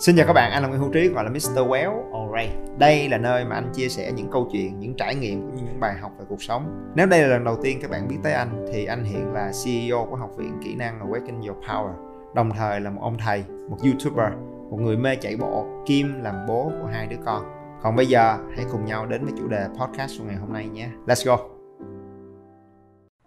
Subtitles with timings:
[0.00, 1.58] Xin chào các bạn, anh là Nguyễn Hữu Trí gọi là Mr.
[1.58, 2.78] Well Alright.
[2.78, 5.62] Đây là nơi mà anh chia sẻ những câu chuyện, những trải nghiệm cũng như
[5.62, 6.92] những bài học về cuộc sống.
[6.94, 9.52] Nếu đây là lần đầu tiên các bạn biết tới anh thì anh hiện là
[9.64, 11.92] CEO của Học viện Kỹ năng Awaken Your Power.
[12.34, 14.32] Đồng thời là một ông thầy, một YouTuber,
[14.70, 17.42] một người mê chạy bộ, kim làm bố của hai đứa con.
[17.82, 20.68] Còn bây giờ hãy cùng nhau đến với chủ đề podcast của ngày hôm nay
[20.68, 20.88] nhé.
[21.06, 21.38] Let's go.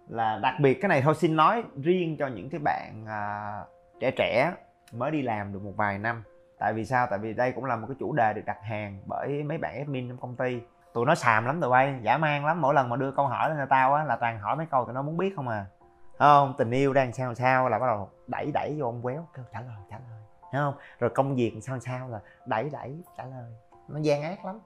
[0.08, 3.52] Là đặc biệt cái này thôi xin nói riêng cho những cái bạn à,
[4.00, 4.52] trẻ trẻ
[4.92, 6.22] mới đi làm được một vài năm
[6.64, 7.06] tại vì sao?
[7.10, 9.78] Tại vì đây cũng là một cái chủ đề được đặt hàng bởi mấy bạn
[9.78, 10.60] admin trong công ty.
[10.94, 12.60] Tụi nó xàm lắm tụi bay giả man lắm.
[12.60, 14.84] Mỗi lần mà đưa câu hỏi lên cho tao á là toàn hỏi mấy câu
[14.84, 15.66] tụi nó muốn biết không à.
[16.18, 16.54] Không?
[16.58, 19.60] Tình yêu đang sao sao là bắt đầu đẩy đẩy vô ông quéo kêu trả
[19.60, 20.20] lời trả lời.
[20.52, 20.74] Thấy không?
[20.98, 23.52] Rồi công việc sao sao là đẩy đẩy trả lời.
[23.88, 24.60] Nó gian ác lắm.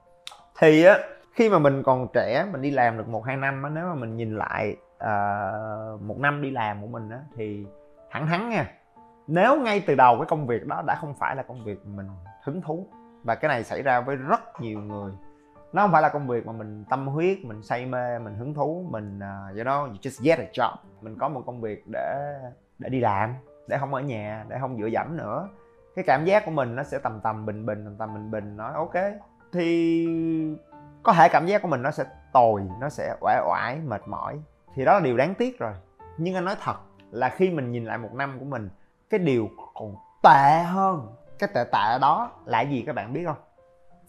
[0.59, 0.97] Thì á
[1.33, 3.95] khi mà mình còn trẻ mình đi làm được một hai năm á nếu mà
[3.95, 7.65] mình nhìn lại uh, một năm đi làm của mình á thì
[8.11, 8.71] thẳng thắn nha
[9.29, 12.07] nếu ngay từ đầu cái công việc đó đã không phải là công việc mình
[12.43, 12.87] hứng thú
[13.23, 15.11] và cái này xảy ra với rất nhiều người
[15.73, 18.53] nó không phải là công việc mà mình tâm huyết mình say mê mình hứng
[18.53, 20.75] thú mình uh, you know you just get a job.
[21.01, 22.39] Mình có một công việc để
[22.79, 23.33] để đi làm
[23.67, 25.49] để không ở nhà để không dựa dẫm nữa.
[25.95, 28.57] Cái cảm giác của mình nó sẽ tầm tầm bình bình tầm tầm bình bình
[28.57, 28.93] nói ok.
[29.53, 30.07] Thì
[31.03, 32.03] có thể cảm giác của mình nó sẽ
[32.33, 34.39] tồi nó sẽ oải oải mệt mỏi.
[34.75, 35.73] Thì đó là điều đáng tiếc rồi.
[36.17, 36.75] Nhưng anh nói thật
[37.11, 38.69] là khi mình nhìn lại một năm của mình
[39.09, 41.07] cái điều còn tệ hơn,
[41.39, 43.37] cái tệ tệ đó là gì các bạn biết không?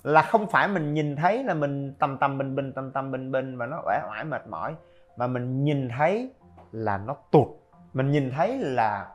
[0.02, 3.32] Là không phải mình nhìn thấy là mình tầm tầm bình bình, tầm tầm bình
[3.32, 4.74] bình mà nó uể oải mệt mỏi,
[5.16, 6.32] mà mình nhìn thấy
[6.72, 7.48] là nó tụt.
[7.92, 9.08] Mình nhìn thấy là,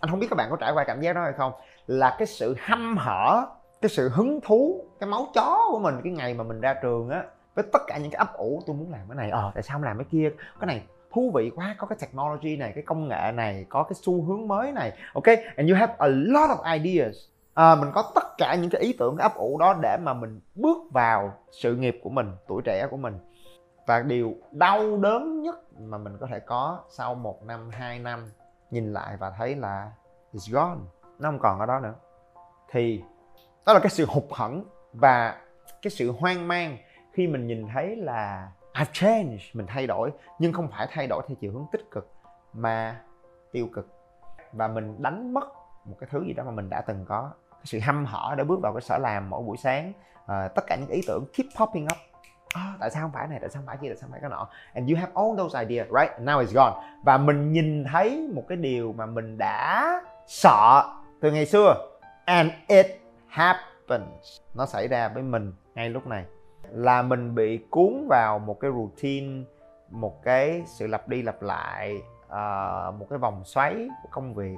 [0.00, 1.52] anh không biết các bạn có trải qua cảm giác đó hay không?
[1.86, 3.46] Là cái sự hăm hở,
[3.80, 7.08] cái sự hứng thú, cái máu chó của mình cái ngày mà mình ra trường
[7.08, 9.62] á, với tất cả những cái ấp ủ, tôi muốn làm cái này ờ tại
[9.62, 10.30] sao không làm cái kia?
[10.60, 13.94] Cái này thú vị quá có cái technology này cái công nghệ này có cái
[14.02, 15.24] xu hướng mới này ok?
[15.56, 17.14] And you have a lot of ideas.
[17.54, 20.14] À, mình có tất cả những cái ý tưởng cái ấp ủ đó để mà
[20.14, 23.18] mình bước vào sự nghiệp của mình tuổi trẻ của mình.
[23.86, 28.30] Và điều đau đớn nhất mà mình có thể có sau một năm hai năm
[28.70, 29.90] nhìn lại và thấy là
[30.32, 30.80] it's gone.
[31.18, 31.94] Nó không còn ở đó nữa.
[32.70, 33.02] Thì
[33.66, 35.40] đó là cái sự hụt hẫng và
[35.82, 36.76] cái sự hoang mang
[37.12, 39.42] khi mình nhìn thấy là I've changed.
[39.52, 40.10] Mình thay đổi.
[40.38, 42.12] Nhưng không phải thay đổi theo chiều hướng tích cực
[42.52, 43.00] mà
[43.52, 43.86] tiêu cực.
[44.52, 45.48] Và mình đánh mất
[45.84, 47.30] một cái thứ gì đó mà mình đã từng có.
[47.50, 49.92] Cái sự hăm hở để bước vào cái sở làm mỗi buổi sáng
[50.26, 51.98] à, tất cả những ý tưởng keep popping up.
[52.54, 53.38] À, tại sao không phải này?
[53.40, 53.88] Tại sao không phải kia?
[53.88, 54.48] Tại sao không phải cái nọ?
[54.74, 56.12] And you have all those ideas right?
[56.12, 56.82] And now it's gone.
[57.04, 60.84] Và mình nhìn thấy một cái điều mà mình đã sợ
[61.20, 61.88] từ ngày xưa.
[62.24, 62.86] And it
[63.26, 64.40] happens.
[64.54, 66.24] Nó xảy ra với mình ngay lúc này
[66.68, 69.44] là mình bị cuốn vào một cái routine
[69.90, 74.56] một cái sự lặp đi lặp lại uh, một cái vòng xoáy của công việc.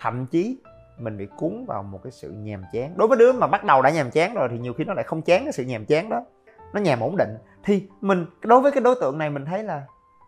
[0.00, 0.58] Thậm chí
[0.98, 2.94] mình bị cuốn vào một cái sự nhàm chán.
[2.96, 5.04] Đối với đứa mà bắt đầu đã nhàm chán rồi thì nhiều khi nó lại
[5.04, 6.24] không chán cái sự nhàm chán đó.
[6.72, 7.38] Nó nhàm ổn định.
[7.64, 9.82] Thì mình đối với cái đối tượng này mình thấy là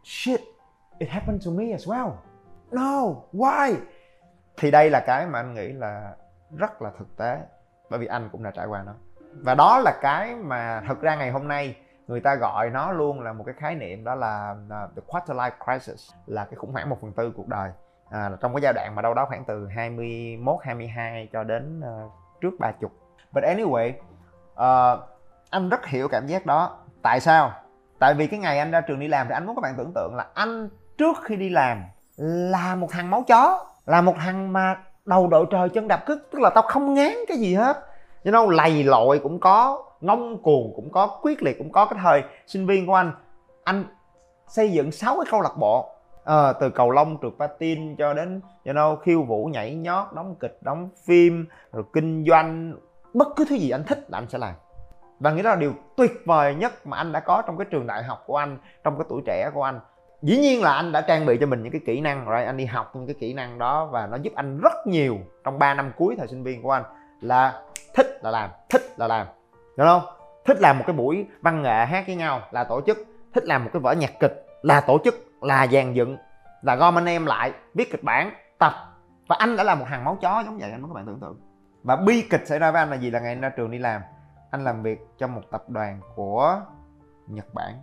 [0.05, 0.41] shit
[0.99, 2.11] it happened to me as well.
[2.71, 3.75] No why?
[4.57, 6.17] Thì đây là cái mà anh nghĩ là
[6.57, 7.39] rất là thực tế
[7.91, 8.95] bởi vì anh cũng đã trải qua nó
[9.33, 11.77] và đó là cái mà thực ra ngày hôm nay
[12.07, 15.37] người ta gọi nó luôn là một cái khái niệm đó là uh, the quarter
[15.37, 17.71] life crisis là cái khủng hoảng một phần tư cuộc đời.
[18.11, 22.13] À, trong cái giai đoạn mà đâu đó khoảng từ 21 22 cho đến uh,
[22.41, 22.91] trước 30
[23.33, 23.93] but anyway
[24.53, 25.01] uh,
[25.51, 26.79] anh rất hiểu cảm giác đó.
[27.03, 27.53] Tại sao?
[27.99, 29.93] Tại vì cái ngày anh ra trường đi làm thì anh muốn các bạn tưởng
[29.95, 31.83] tượng là anh trước khi đi làm
[32.17, 36.29] là một thằng máu chó là một thằng mà đầu đội trời chân đạp cứt
[36.33, 37.90] tức là tao không ngán cái gì hết
[38.25, 41.85] you know lầy lội cũng có ngông cuồng cũng có quyết liệt cũng có.
[41.85, 43.13] Cái thời sinh viên của anh
[43.65, 43.85] anh
[44.47, 45.91] xây dựng 6 cái câu lạc bộ.
[46.25, 50.35] À, từ cầu lông trượt patin cho đến you know, khiêu vũ nhảy nhót đóng
[50.41, 52.75] kịch đóng phim rồi kinh doanh.
[53.15, 54.55] Bất cứ thứ gì anh thích là anh sẽ làm.
[55.21, 57.87] Và nghĩ đó là điều tuyệt vời nhất mà anh đã có trong cái trường
[57.87, 59.81] đại học của anh trong cái tuổi trẻ của anh.
[60.23, 62.57] Dĩ nhiên là anh đã trang bị cho mình những cái kỹ năng rồi anh
[62.57, 65.75] đi học những cái kỹ năng đó và nó giúp anh rất nhiều trong 3
[65.75, 66.83] năm cuối thời sinh viên của anh.
[67.21, 67.63] Là
[67.95, 68.51] thích là làm.
[68.69, 68.95] Thích.
[68.97, 69.27] Là làm.
[69.77, 70.03] Hiểu không?
[70.45, 72.99] Thích làm một cái buổi văn nghệ hát với nhau là tổ chức.
[73.35, 76.17] Thích làm một cái vở nhạc kịch là tổ chức là dàn dựng
[76.63, 78.73] là gom anh em lại viết kịch bản tập.
[79.29, 81.21] Và anh đã là một hàng máu chó giống vậy anh muốn các bạn tưởng
[81.21, 81.41] tượng.
[81.83, 83.11] Và bi kịch xảy ra với anh là gì?
[83.11, 84.03] Là ngày anh ra trường đi làm
[84.51, 86.61] anh làm việc trong một tập đoàn của
[87.27, 87.75] nhật bản.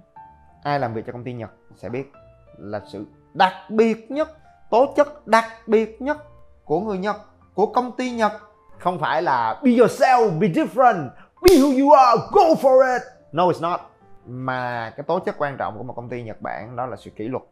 [0.63, 2.11] Ai làm việc cho công ty nhật sẽ biết
[2.57, 4.29] là sự đặc biệt nhất
[4.69, 6.17] tố chất đặc biệt nhất
[6.65, 7.15] của người nhật
[7.53, 8.31] của công ty nhật
[8.79, 11.09] không phải là be yourself, be different,
[11.41, 13.01] be who you are, go for it.
[13.31, 13.81] No, it's not.
[14.25, 17.09] Mà cái tố chất quan trọng của một công ty nhật bản đó là sự
[17.09, 17.43] kỷ luật,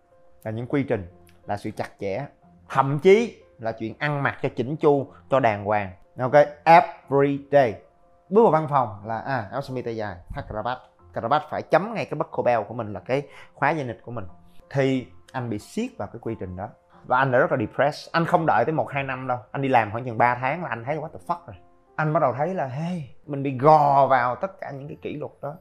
[0.43, 1.07] là những quy trình,
[1.47, 2.25] là sự chặt chẽ.
[2.69, 5.91] Thậm chí là chuyện ăn mặc cho chỉnh chu, cho đàng hoàng.
[6.19, 6.33] Ok,
[6.63, 7.75] every day.
[8.29, 10.45] Bước vào văn phòng là à áo sơ mi tay dài, thắt
[11.13, 14.01] cà vạt phải chấm ngay cái buckle bell của mình là cái khóa dây nịch
[14.05, 14.25] của mình.
[14.69, 16.69] Thì anh bị siết vào cái quy trình đó
[17.07, 18.11] và anh đã rất là depressed.
[18.11, 19.37] Anh không đợi tới một hai năm đâu.
[19.51, 21.55] Anh đi làm khoảng chừng 3 tháng là anh thấy what the fuck rồi.
[21.95, 25.15] Anh bắt đầu thấy là hey mình bị gò vào tất cả những cái kỷ
[25.15, 25.55] luật đó.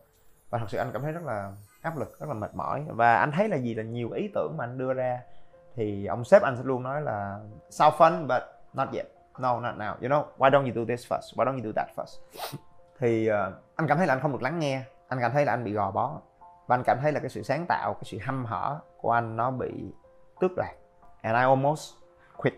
[0.50, 1.52] Và thật sự anh cảm thấy rất là
[1.82, 2.84] áp lực rất là mệt mỏi.
[2.88, 5.20] Và anh thấy là gì là nhiều ý tưởng mà anh đưa ra.
[5.76, 7.38] Thì ông sếp anh sẽ luôn nói là
[7.70, 8.42] sound fun but
[8.74, 9.06] not yet.
[9.38, 9.94] No not now.
[10.00, 11.36] You know why don't you do this first?
[11.36, 12.20] Why don't you do that first?
[12.98, 13.34] Thì uh,
[13.76, 14.82] anh cảm thấy là anh không được lắng nghe.
[15.08, 16.20] Anh cảm thấy là anh bị gò bó.
[16.66, 19.36] Và anh cảm thấy là cái sự sáng tạo cái sự hăm hở của anh
[19.36, 19.92] nó bị
[20.40, 20.74] tước đoạt
[21.24, 21.94] and I almost
[22.36, 22.54] quit.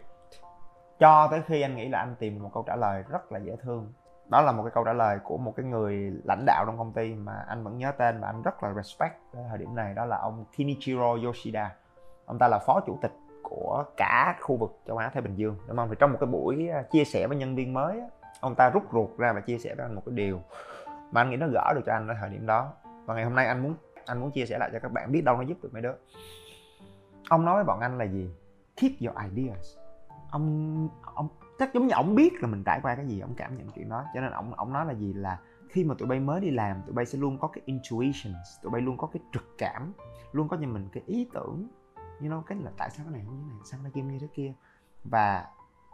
[0.98, 3.56] Cho tới khi anh nghĩ là anh tìm một câu trả lời rất là dễ
[3.62, 3.92] thương.
[4.28, 6.92] Đó là một cái câu trả lời của một cái người lãnh đạo trong công
[6.92, 9.94] ty mà anh vẫn nhớ tên và anh rất là respect tới thời điểm này.
[9.94, 11.74] Đó là ông Kinichiro Yoshida.
[12.26, 15.56] Ông ta là phó chủ tịch của cả khu vực châu Á Thái Bình Dương.
[15.68, 15.88] Đúng không?
[15.88, 18.00] Thì trong một cái buổi à, chia sẻ với nhân viên mới
[18.40, 20.40] ông ta rút ruột ra và chia sẻ với anh một cái điều
[21.10, 22.72] mà anh nghĩ nó gỡ được cho anh ở thời điểm đó.
[23.04, 23.74] Và ngày hôm nay anh muốn
[24.06, 25.94] anh muốn chia sẻ lại cho các bạn biết đâu nó giúp được mấy đứa.
[27.28, 28.30] Ông nói với bọn anh là gì?
[28.76, 29.76] Keep your ideas.
[30.30, 31.28] Ông ông,
[31.58, 33.88] chắc giống như ông biết là mình trải qua cái gì, ông cảm nhận chuyện
[33.88, 34.04] đó.
[34.14, 35.12] Cho nên ông ông nói là gì?
[35.12, 35.38] Là
[35.68, 38.70] khi mà tụi bay mới đi làm, tụi bay sẽ luôn có cái intuitions, tụi
[38.70, 39.92] bay luôn có cái trực cảm,
[40.32, 41.68] luôn có cho mình cái ý tưởng.
[42.20, 44.18] You know, cái là tại sao cái này không như này, sao cái kia như
[44.18, 44.52] thế kia.
[45.04, 45.46] Và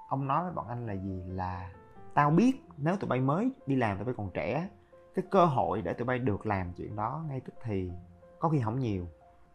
[0.09, 1.23] ông nói với bọn anh là gì?
[1.27, 1.71] Là
[2.15, 4.69] tao biết nếu tụi bay mới đi làm, tụi bay còn trẻ,
[5.15, 7.91] cái cơ hội để tụi bay được làm chuyện đó ngay tức thì
[8.39, 9.07] có khi không nhiều,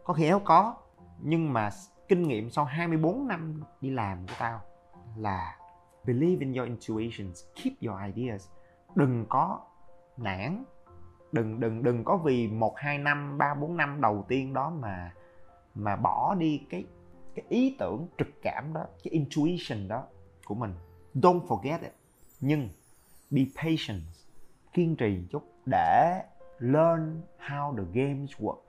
[0.04, 0.76] có khi éo có.
[1.20, 1.70] Nhưng mà
[2.08, 4.62] kinh nghiệm sau 24 năm đi làm của tao
[5.18, 5.58] là
[6.06, 8.50] believe in your intuitions, keep your ideas.
[8.96, 9.60] Đừng có
[10.18, 10.64] nản,
[11.32, 15.14] đừng đừng đừng có vì một, hai năm, ba, bốn năm đầu tiên đó mà
[15.76, 16.86] mà bỏ đi cái
[17.36, 20.04] cái ý tưởng trực cảm đó, cái intuition đó
[20.46, 20.74] của mình.
[21.16, 21.94] Don't forget it.
[22.40, 22.70] Nhưng
[23.32, 24.02] be patient,
[24.74, 26.24] kiên trì chút để
[26.60, 28.66] learn how the games work.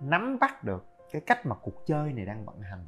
[0.00, 2.86] Nắm bắt được cái cách mà cuộc chơi này đang vận hành.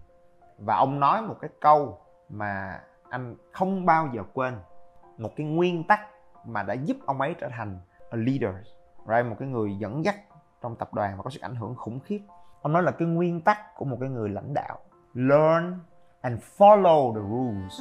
[0.59, 2.81] Và ông nói một cái câu mà
[3.11, 4.55] anh không bao giờ quên.
[5.19, 6.01] Một cái nguyên tắc
[6.45, 7.79] mà đã giúp ông ấy trở thành
[8.11, 8.55] a leader,
[9.09, 9.27] right?
[9.27, 10.17] một cái người dẫn dắt
[10.63, 12.21] trong tập đoàn và có sức ảnh hưởng khủng khiếp.
[12.63, 14.79] Ông nói là cái nguyên tắc của một cái người lãnh đạo,
[15.15, 15.79] learn
[16.21, 17.81] and follow the rules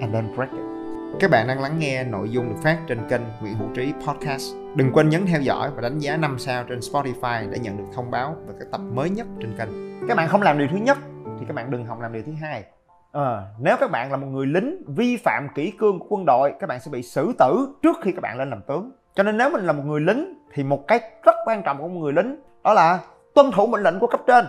[0.00, 0.79] and then break it
[1.18, 4.54] các bạn đang lắng nghe nội dung được phát trên kênh Nguyễn Hữu Trí Podcast.
[4.74, 7.84] Đừng quên nhấn theo dõi và đánh giá 5 sao trên Spotify để nhận được
[7.94, 9.68] thông báo về các tập mới nhất trên kênh.
[10.08, 10.98] Các bạn không làm điều thứ nhất
[11.40, 12.64] thì các bạn đừng hòng làm điều thứ hai.
[13.12, 16.54] À, nếu các bạn là một người lính vi phạm kỷ cương của quân đội,
[16.60, 18.92] các bạn sẽ bị xử tử trước khi các bạn lên làm tướng.
[19.14, 21.88] Cho nên nếu mình là một người lính thì một cái rất quan trọng của
[21.88, 22.98] một người lính đó là
[23.34, 24.46] tuân thủ mệnh lệnh của cấp trên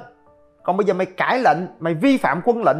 [0.64, 2.78] còn bây giờ mày cãi lệnh mày vi phạm quân lệnh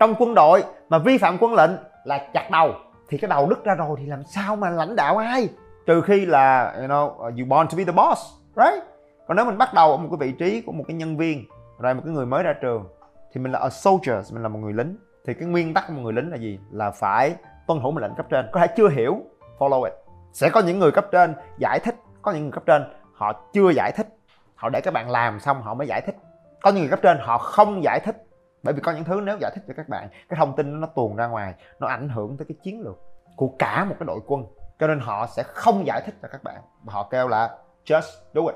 [0.00, 1.70] trong quân đội mà vi phạm quân lệnh
[2.04, 2.74] là chặt đầu
[3.14, 5.48] thì cái đầu đứt ra rồi thì làm sao mà lãnh đạo ai?
[5.86, 8.20] Trừ khi là, you know, you born to be the boss,
[8.56, 8.84] right?
[9.28, 11.44] Còn nếu mình bắt đầu ở một cái vị trí của một cái nhân viên,
[11.78, 12.88] rồi một cái người mới ra trường,
[13.32, 14.96] thì mình là a soldier, mình là một người lính.
[15.26, 16.58] Thì cái nguyên tắc của một người lính là gì?
[16.70, 17.34] Là phải
[17.66, 18.46] tuân thủ mệnh lệnh cấp trên.
[18.52, 19.16] Có thể chưa hiểu,
[19.58, 19.92] follow it.
[20.32, 22.84] Sẽ có những người cấp trên giải thích, có những người cấp trên
[23.14, 24.06] họ chưa giải thích.
[24.54, 26.16] Họ để các bạn làm xong họ mới giải thích.
[26.62, 28.26] Có những người cấp trên họ không giải thích
[28.64, 30.86] bởi vì có những thứ nếu giải thích cho các bạn, cái thông tin nó
[30.86, 33.00] tuồn ra ngoài, nó ảnh hưởng tới cái chiến lược
[33.36, 34.44] của cả một cái đội quân.
[34.78, 36.62] Cho nên họ sẽ không giải thích cho các bạn.
[36.86, 38.54] Họ kêu là, just do it.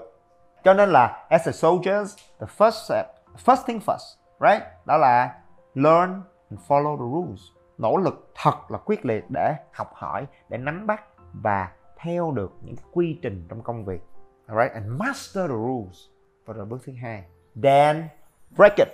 [0.65, 3.07] Cho nên là, as a soldiers, the first step,
[3.45, 4.63] first thing first, right?
[4.85, 5.41] Đó là
[5.75, 7.41] learn and follow the rules.
[7.79, 12.53] Nỗ lực thật là quyết liệt để học hỏi, để nắm bắt và theo được
[12.61, 14.01] những quy trình trong công việc.
[14.47, 15.99] Alright and master the rules.
[16.45, 17.25] Và rồi bước thứ hai.
[17.63, 18.09] Then
[18.57, 18.89] break it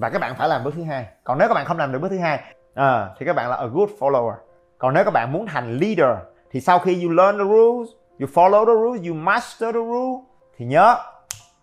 [0.00, 1.06] và các bạn phải làm bước thứ hai.
[1.24, 3.56] Còn nếu các bạn không làm được bước thứ hai à, thì các bạn là
[3.56, 4.34] a good follower.
[4.78, 6.16] Còn nếu các bạn muốn thành leader
[6.50, 7.88] thì sau khi you learn the rules
[8.20, 10.24] you follow the rules you master the rule
[10.56, 10.96] thì nhớ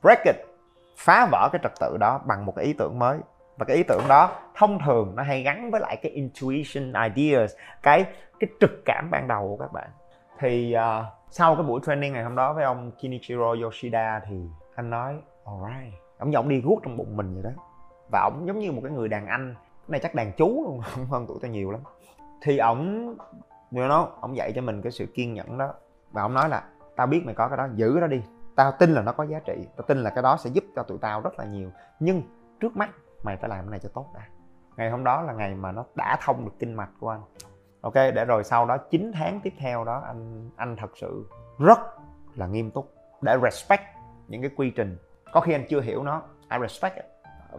[0.02, 0.36] break it.
[0.98, 3.18] Phá vỡ cái trật tự đó bằng một cái ý tưởng mới.
[3.58, 7.54] Và cái ý tưởng đó thông thường nó hay gắn với lại cái intuition ideas
[7.84, 8.06] cái
[8.40, 9.90] cái trực cảm ban đầu của các bạn.
[10.40, 14.36] Thì uh, sau cái buổi training ngày hôm đó với ông Kinichiro Yoshida thì
[14.76, 15.16] anh nói
[15.46, 15.94] alright.
[16.20, 17.62] Ông giọng đi guốc trong bụng mình vậy đó
[18.12, 19.56] và ổng giống như một cái người đàn anh.
[19.56, 21.82] Cái này chắc đàn chú luôn không hơn tuổi tao nhiều lắm.
[22.42, 23.08] Thì ổng
[23.72, 25.74] you know, ổng dạy cho mình cái sự kiên nhẫn đó.
[26.12, 26.64] Và ổng nói là
[26.96, 28.22] tao biết mày có cái đó giữ nó đi.
[28.56, 29.68] Tao tin là nó có giá trị.
[29.76, 31.72] Tao tin là cái đó sẽ giúp cho tụi tao rất là nhiều.
[32.00, 32.24] Nhưng
[32.60, 32.90] trước mắt
[33.24, 34.22] mày phải làm cái này cho tốt đã.
[34.78, 37.22] Ngày hôm đó là ngày mà nó đã thông được kinh mạch của anh.
[37.82, 41.26] Ok để rồi sau đó 9 tháng tiếp theo đó anh anh thật sự
[41.60, 41.80] rất
[42.36, 42.94] là nghiêm túc.
[43.22, 43.84] Để respect
[44.28, 44.98] những cái quy trình.
[45.32, 46.22] Có khi anh chưa hiểu nó
[46.52, 47.06] I respect it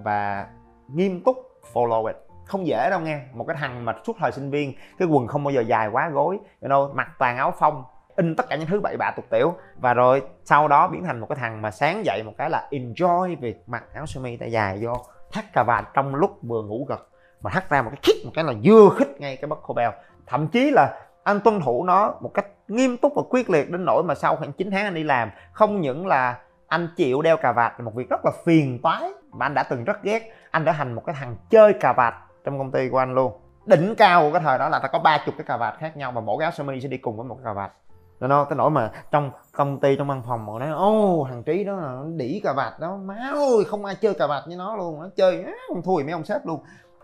[0.05, 0.47] và
[0.89, 1.37] nghiêm túc
[1.73, 2.17] follow it.
[2.45, 5.45] Không dễ đâu nghe một cái thằng mà suốt thời sinh viên cái quần không
[5.45, 7.85] bao giờ dài quá gối you know, mặc toàn áo phông
[8.17, 9.55] in tất cả những thứ bậy bạ tục tiểu.
[9.77, 12.69] Và rồi sau đó biến thành một cái thằng mà sáng dậy một cái là
[12.71, 14.93] enjoy việc mặc áo sơ mi tay dài vô
[15.33, 17.09] thắt cà vạt trong lúc vừa ngủ gật
[17.43, 19.93] mà thắt ra một cái khít một cái là dưa khít ngay cái buckle bèo
[20.27, 23.85] thậm chí là anh tuân thủ nó một cách nghiêm túc và quyết liệt đến
[23.85, 27.37] nỗi mà sau khoảng 9 tháng anh đi làm không những là anh chịu đeo
[27.37, 30.33] cà vạt là một việc rất là phiền toái mà anh đã từng rất ghét.
[30.51, 32.15] Anh đã thành một cái thằng chơi cà vạt
[32.45, 33.33] trong công ty của anh luôn.
[33.67, 35.97] Đỉnh cao của cái thời đó là ta có ba chục cái cà vạt khác
[35.97, 37.73] nhau và mỗi cái áo sơ mi sẽ đi cùng với một cái cà vạt.
[38.21, 41.43] Nó nó tới nỗi mà trong công ty, trong văn phòng mà nói, ô, thằng
[41.43, 42.97] trí đó là đỉ cà vạt đó.
[42.97, 45.01] Má ơi, không ai chơi cà vạt như nó luôn.
[45.01, 46.61] Nó chơi không thua mấy ông sếp luôn.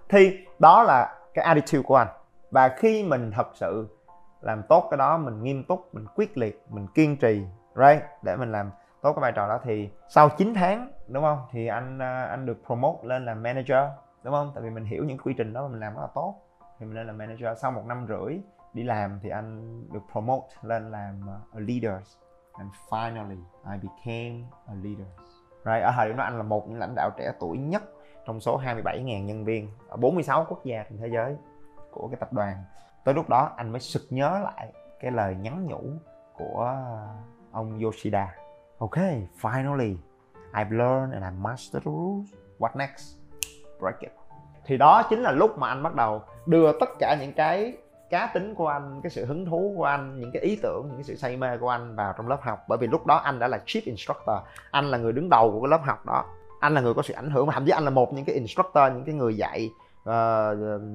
[0.09, 2.09] Thì đó là cái attitude của anh.
[2.51, 3.89] Và khi mình thật sự
[4.41, 7.43] làm tốt cái đó, mình nghiêm túc, mình quyết liệt, mình kiên trì,
[7.77, 8.71] right, để mình làm
[9.03, 11.39] tốt cái vai trò đó, thì sau 9 tháng đúng không?
[11.51, 13.85] Thì anh à, anh được promote lên làm manager,
[14.23, 14.53] đúng không?
[14.55, 16.35] Tại vì mình hiểu những quy trình đó, mình làm rất là tốt.
[16.79, 17.59] Thì mình lên làm manager.
[17.59, 18.39] Sau một năm rưỡi
[18.75, 22.03] đi làm thì anh được promote lên làm à, a leader.
[22.53, 23.43] And finally,
[23.73, 25.07] I became a leader.
[25.65, 27.83] Right, ở thời điểm đó anh là một những lãnh đạo trẻ tuổi nhất
[28.27, 31.37] trong số 27.000 nhân viên ở 46 quốc gia trên thế giới
[31.91, 32.65] của cái tập đoàn.
[33.05, 35.81] Tới lúc đó, anh mới sực nhớ lại cái lời nhắn nhủ
[36.35, 37.07] của à,
[37.53, 38.35] ông Yoshida.
[38.79, 38.97] Ok,
[39.41, 39.97] finally
[40.53, 42.29] I've learned and I mastered the rules.
[42.59, 43.19] What next?
[43.81, 44.13] Break it.
[44.65, 47.77] Thì đó chính là lúc mà anh bắt đầu đưa tất cả những cái
[48.11, 50.97] cá tính của anh cái sự hứng thú của anh những cái ý tưởng những
[50.97, 52.59] cái sự say mê của anh vào trong lớp học.
[52.69, 54.37] Bởi vì lúc đó anh đã là chief instructor.
[54.71, 56.25] Anh là người đứng đầu của cái lớp học đó.
[56.61, 58.35] Anh là người có sự ảnh hưởng mà thậm chí anh là một những cái
[58.35, 60.09] instructor những cái người dạy uh,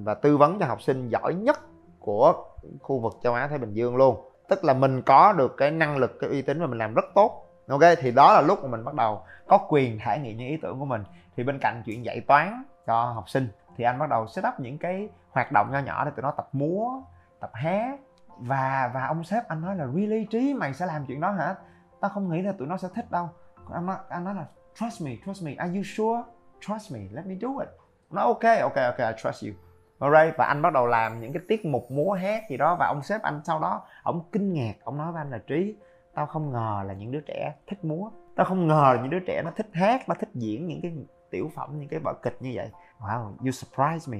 [0.03, 1.59] và tư vấn cho học sinh giỏi nhất
[1.99, 2.33] của
[2.81, 4.31] khu vực châu Á Thái Bình Dương luôn.
[4.49, 7.05] Tức là mình có được cái năng lực cái uy tín và mình làm rất
[7.15, 10.47] tốt ok thì đó là lúc mà mình bắt đầu có quyền thể nghiệm những
[10.47, 11.03] ý tưởng của mình.
[11.35, 13.47] Thì bên cạnh chuyện dạy toán cho học sinh
[13.77, 16.31] thì anh bắt đầu set up những cái hoạt động nho nhỏ để tụi nó
[16.31, 17.01] tập múa
[17.39, 17.99] tập hát.
[18.37, 21.55] Và và ông sếp anh nói là really trí mày sẽ làm chuyện đó hả?
[21.99, 23.29] Tao không nghĩ là tụi nó sẽ thích đâu.
[23.73, 24.45] Anh nói, anh nói là
[24.75, 26.21] trust me trust me are you sure?
[26.59, 27.69] Trust me let me do it.
[28.11, 29.51] Nó ok ok ok I trust you.
[29.99, 32.75] Alright và anh bắt đầu làm những cái tiết mục múa hát gì đó.
[32.79, 35.75] Và ông sếp anh sau đó ông kinh ngạc ông nói với anh là trí
[36.17, 38.09] tao không ngờ là những đứa trẻ thích múa.
[38.35, 40.93] Tao không ngờ là những đứa trẻ nó thích hát, nó thích diễn những cái
[41.31, 42.69] tiểu phẩm, những cái vở kịch như vậy.
[42.99, 44.17] Wow, you surprise me.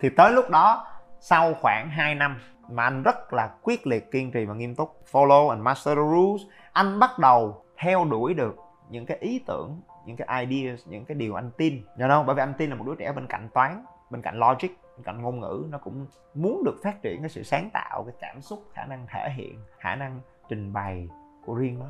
[0.00, 0.86] Thì tới lúc đó,
[1.20, 4.96] sau khoảng 2 năm mà anh rất là quyết liệt, kiên trì và nghiêm túc,
[5.12, 8.56] follow and master the rules, anh bắt đầu theo đuổi được
[8.90, 11.82] những cái ý tưởng, những cái ideas, những cái điều anh tin.
[11.98, 12.24] You know?
[12.24, 15.04] bởi vì anh tin là một đứa trẻ bên cạnh toán, bên cạnh logic, bên
[15.04, 18.40] cạnh ngôn ngữ, nó cũng muốn được phát triển cái sự sáng tạo, cái cảm
[18.40, 21.08] xúc, khả năng thể hiện, khả năng trình bày
[21.46, 21.86] của riêng nó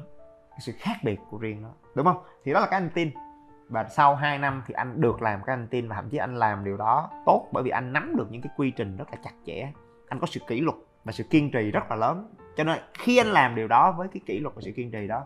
[0.51, 2.23] cái sự khác biệt của riêng nó đúng không?
[2.45, 3.11] Thì đó là cái anh tin.
[3.69, 6.37] Và sau 2 năm thì anh được làm cái anh tin và thậm chí anh
[6.37, 9.19] làm điều đó tốt bởi vì anh nắm được những cái quy trình rất là
[9.25, 9.73] chặt chẽ.
[10.09, 12.35] Anh có sự kỷ luật và sự kiên trì rất là lớn.
[12.57, 15.07] Cho nên khi anh làm điều đó với cái kỷ luật và sự kiên trì
[15.07, 15.25] đó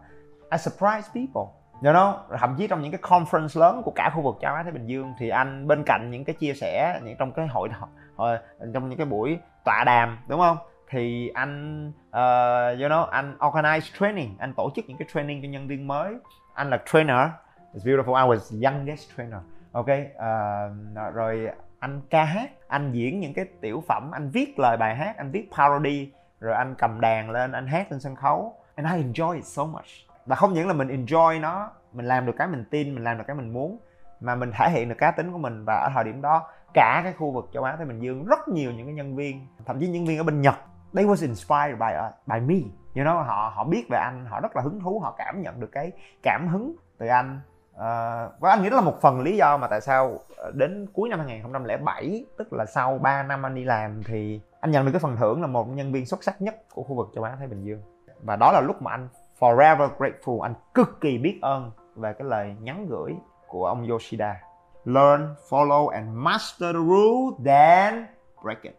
[0.50, 1.52] I surprise people.
[1.82, 4.62] You know thậm chí trong những cái conference lớn của cả khu vực châu Á
[4.62, 7.68] Thái Bình Dương thì anh bên cạnh những cái chia sẻ những trong cái hội,
[8.16, 8.38] hội
[8.74, 10.56] trong những cái buổi tọa đàm đúng không?
[10.90, 14.36] Thì anh uh, you know anh organize training.
[14.38, 16.14] Anh tổ chức những cái training cho nhân viên mới.
[16.54, 17.28] Anh là trainer.
[17.74, 18.14] It's beautiful.
[18.14, 19.38] I was youngest trainer.
[19.72, 22.50] Ok uh, rồi anh ca hát.
[22.68, 24.10] Anh diễn những cái tiểu phẩm.
[24.10, 25.16] Anh viết lời bài hát.
[25.16, 26.10] Anh viết parody.
[26.40, 27.52] Rồi anh cầm đàn lên.
[27.52, 28.54] Anh hát trên sân khấu.
[28.74, 29.86] And I enjoy it so much.
[30.26, 33.18] Và không những là mình enjoy nó mình làm được cái mình tin mình làm
[33.18, 33.78] được cái mình muốn
[34.20, 35.64] mà mình thể hiện được cá tính của mình.
[35.64, 38.48] Và ở thời điểm đó cả cái khu vực châu Á Thái Bình Dương rất
[38.48, 40.54] nhiều những cái nhân viên thậm chí nhân viên ở bên Nhật
[40.94, 42.70] they was inspired by uh, by me.
[42.94, 45.60] You know họ họ biết về anh họ rất là hứng thú họ cảm nhận
[45.60, 45.92] được cái
[46.22, 47.40] cảm hứng từ anh.
[47.74, 50.86] Uh, và anh nghĩ đó là một phần lý do mà tại sao ờ, đến
[50.92, 54.92] cuối năm 2007 tức là sau 3 năm anh đi làm thì anh nhận được
[54.92, 57.36] cái phần thưởng là một nhân viên xuất sắc nhất của khu vực châu Á
[57.38, 57.82] Thái Bình Dương.
[58.22, 59.08] Và đó là lúc mà anh
[59.40, 63.14] forever grateful anh cực kỳ biết ơn về cái lời nhắn gửi
[63.48, 64.40] của ông Yoshida.
[64.84, 68.06] Learn follow and master the rule then
[68.42, 68.74] break it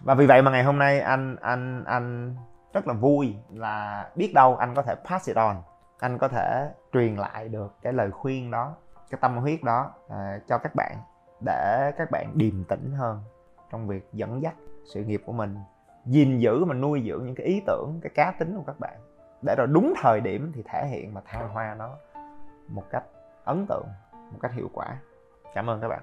[0.00, 2.36] và vì vậy mà ngày hôm nay anh anh anh
[2.72, 5.56] rất là vui là biết đâu anh có thể pass it on.
[5.98, 8.74] Anh có thể truyền lại được cái lời khuyên đó
[9.10, 10.12] cái tâm huyết đó uh,
[10.48, 10.96] cho các bạn
[11.44, 13.22] để các bạn điềm tĩnh hơn
[13.72, 14.54] trong việc dẫn dắt
[14.84, 15.58] sự nghiệp của mình
[16.06, 18.98] gìn giữ mà nuôi dưỡng những cái ý tưởng cái cá tính của các bạn.
[19.42, 21.90] Để rồi đúng thời điểm thì thể hiện và thăng hoa nó
[22.68, 23.04] một cách
[23.44, 24.86] ấn tượng một cách hiệu quả.
[25.54, 26.02] Cảm ơn các bạn